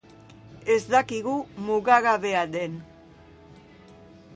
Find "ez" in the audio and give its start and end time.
0.75-0.79